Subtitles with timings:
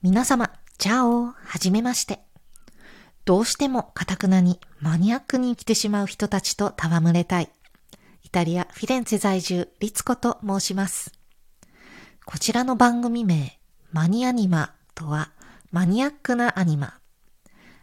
[0.00, 2.20] 皆様、チャオはじめまして。
[3.24, 7.50] どうしてもカタクナにマニアックに生きてしまう人たちと戯れたい。
[8.22, 11.12] イタリア・フィレンツェ在住、リツコと申します。
[12.24, 13.58] こちらの番組名、
[13.90, 15.32] マニアニマとは、
[15.72, 16.94] マニアックなアニマ。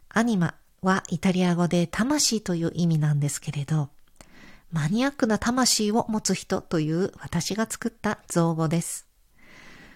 [0.07, 3.89] アニマはイタリア語で魂という意味なんですけれど、
[4.71, 9.05] マニアックな魂を持つ人という私が作った造語です。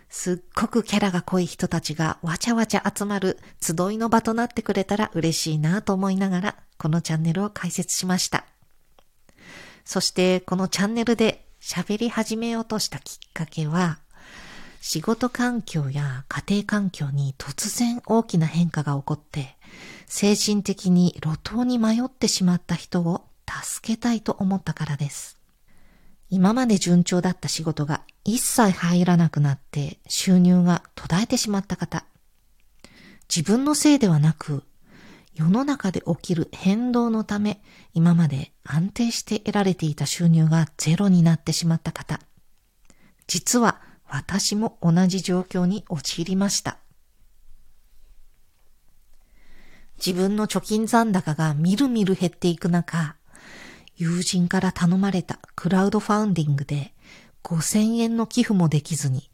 [0.09, 8.45] すっごくキャラが濃い人たちがわちゃわちゃ集まる集いの場となってくれたら嬉しいなと思いながら、このチャンネルを開設しました。
[9.85, 13.99] そしてこのチャンネルで喋り始めようとしたきっかけは、
[14.81, 19.57] 仕事環境や家庭環境に突然大きな変化が起こって、
[20.07, 25.37] 精神的に路頭に迷ってしまった人を助けたいと思ったからです。
[26.29, 32.05] 今まで順調だった仕事が一切入らなくなって収入が途絶えてしまった方。
[33.27, 34.63] 自分のせいではなく、
[35.33, 37.59] 世の中で起きる変動のため、
[37.95, 42.19] 今まで安定して得られていた収入がゼロになってしまった方。
[43.25, 46.77] 実は私も同じ状況に陥りました。
[49.97, 53.15] 自分の貯金残高がみるみる減っていく中、
[53.97, 56.93] 友人から頼まれたクラウドファウンディングで
[57.43, 59.29] 5000円の寄付もできずに、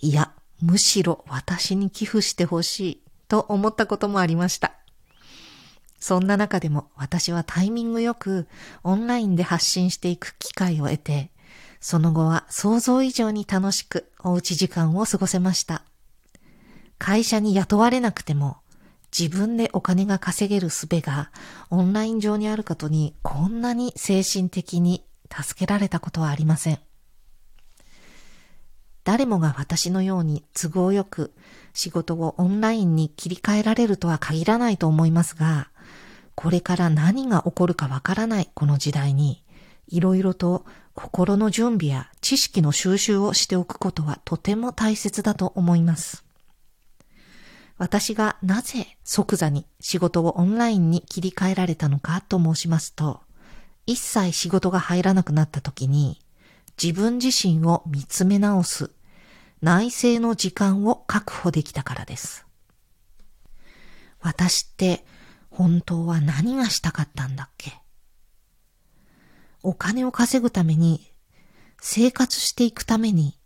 [0.00, 4.72] いや、むしろ私に寄付してほしいと思ったこともありました。
[5.98, 8.48] そんな中でも私はタイミングよく
[8.82, 11.30] オンラインで発信していく機会を得て、
[11.80, 15.82] その後は想像以上に楽しくおうち時間を過ごせました。
[16.98, 18.58] 会社に雇われなくても
[19.16, 21.30] 自分でお金が稼げる術が
[21.70, 26.78] オンライン上にあることにこんなに精神的に助けられたことはありません。
[29.10, 31.32] 誰もが私のように都合よく
[31.72, 35.68] 仕事をオンラインに切り替えられるとは限らないと思いますが、
[36.36, 39.42] これから何が起こるかわからないこの時代に、
[39.88, 40.64] いろいろと
[40.94, 46.24] 心の準備や知識の収集をしておくことはとても大切だと思います。
[47.78, 53.22] 私がなぜ即座に仕事をオンラインに切り替えられたのかと申しますと、
[53.86, 56.20] 一切仕事が入らなくなった時に、
[56.80, 58.92] 自分自身を見つめ直す
[59.62, 62.46] 内政の時間を確保できたからです。
[64.20, 65.04] 私って
[65.50, 67.72] 本当は何がしたかったんだっけ？
[69.62, 71.12] お金を稼ぐために、
[71.82, 73.38] 生活していくために、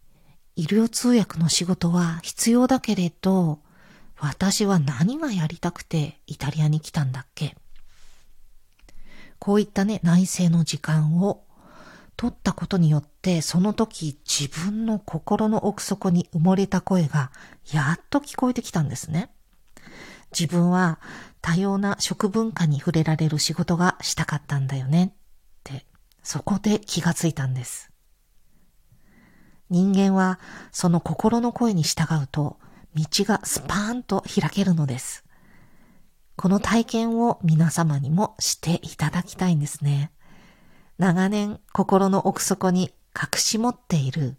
[0.54, 3.58] 医療通訳の仕事は必要だけれど、
[4.16, 7.56] 私は何がやりたくてイタリアに来たんだっけ？
[9.41, 11.44] こういったね、内政の時間を
[12.16, 17.32] 取ったことによって、その時自分の心の奥底に埋もれた声が
[17.72, 19.30] やっと聞こえてきたんですね。
[20.38, 20.98] 自分は
[21.41, 25.16] 多様な食文化に触れられる仕事がしたかったんだよねっ
[25.62, 25.86] て、
[26.22, 27.91] そこで気がついたんです。
[29.70, 30.38] 人間は
[30.72, 32.58] その心の声に従うと
[32.94, 35.25] 道がスパーンと開けるのです。
[36.36, 40.10] この体験を皆様にもしていただきたいんですね。
[40.99, 44.37] 長年心の奥底に隠し持っている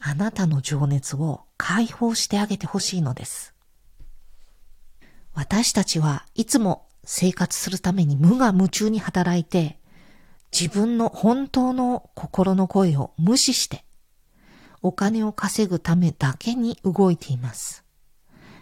[0.00, 3.54] あなたの情熱を解放してあげてほしいのです。
[5.34, 9.78] 私たちはいつも生活するために無我夢中に働いて
[10.52, 13.84] 自分の本当の心の声を無視して
[14.82, 17.84] お金を稼ぐためだけに動いています。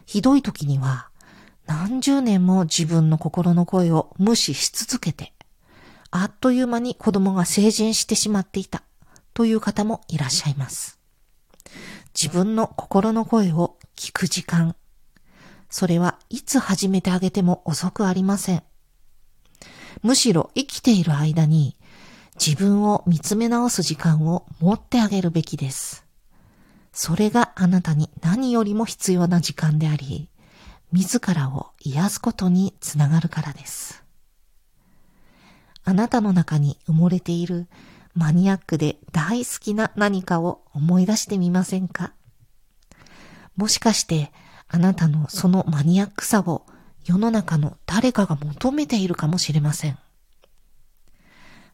[0.07, 1.11] ひどい時には
[1.67, 5.34] 何十年も自分の心の声を無視し続けて、
[6.17, 8.85] あっという間に子供が成人してしまっていた
[9.35, 11.01] という方もいらっしゃいます。
[12.15, 14.77] 自分の心の声を聞く時間、
[15.69, 18.63] それはいつ始めてあげても遅くありません。
[20.05, 21.77] むしろ生きている間に
[22.37, 26.07] 自分を見つめ直す時間を持ってあげるべきです。
[26.93, 30.29] それがあなたに何よりも必要な時間であり、
[30.93, 34.04] 自らを癒すことにつながるからです。
[35.85, 37.67] あなたの中に埋もれている
[38.15, 42.13] マニアックで大好きな何かを思い出してみませんか？
[43.57, 44.33] もしかして
[44.69, 46.67] あなたのそのマニアックさを
[47.05, 49.99] 世の中の誰かが求めているかもしれません。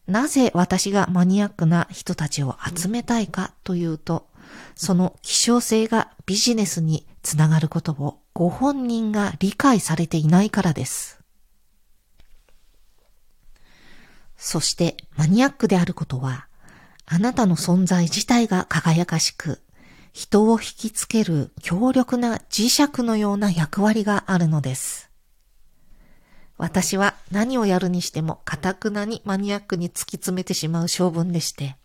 [0.07, 4.27] なぜ私がマニアックな人たちを集めたいかというと、
[4.75, 11.20] その希少性がビジネスにつながることをご本人が理解されていないからです。
[14.43, 16.47] そしてマニアックであることは、
[17.05, 19.61] あなたの存在自体が輝かしく、
[20.13, 25.11] 人を引きつける強力な磁石のような役割があるのです。
[26.57, 31.77] 私は何をやるにしても、かたくなにマニアックに突き詰めてしまう性分でして、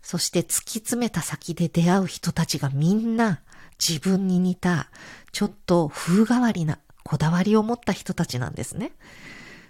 [0.00, 3.42] そして突き詰めた先で出会う人たちがみんな
[3.78, 4.88] 自分に似た、
[5.30, 8.92] ちょっと風変わりなこだわりを持った人たちなんですね。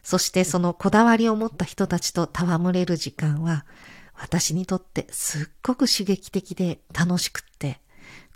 [0.07, 3.67] そしてそのこだわりを持った人たちと戯れる時間は、
[4.15, 7.81] 私にとってすっごく刺激的で楽しくって、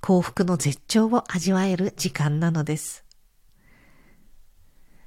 [0.01, 3.05] 幸福の絶頂を味わえる時間なのです。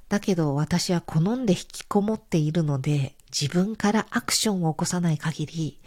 [0.08, 5.82] だけど私は好んで引きこもっているので、自分からアクションを起こさない限り、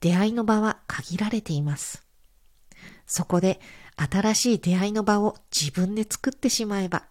[0.00, 2.06] 出会いの場は限られています。
[3.06, 3.60] そこで
[3.96, 7.04] 新しい出会いの場を自分で作ってしまえば、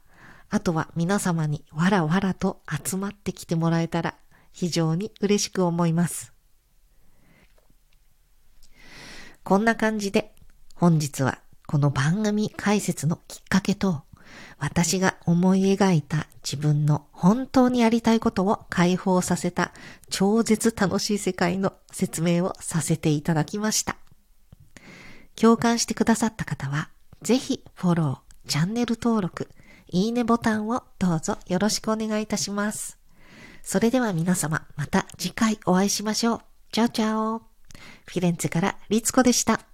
[0.52, 4.16] あとは皆様にわらわらと集まってきてもらえたら
[4.52, 6.34] 非常に嬉しく思います。
[9.44, 10.36] こんな感じで
[10.76, 14.04] 本日はこの番組解説のきっかけと
[14.60, 19.72] 私が思い描いた自分の本当にやりたいことを解放させた
[20.10, 23.96] 超絶楽しい世界の説明をさせていただきました。
[25.36, 26.90] 共感してくださった方は、
[27.22, 29.50] ぜひフォロー、チャンネル登録、
[29.92, 32.98] いいねボタンをどうぞよろしくお願いいたします。
[33.62, 36.42] それでは皆様、また次回お会いしましょう。
[36.72, 37.40] チャオチャオ。
[37.40, 39.71] フィレンツェからリツコでした。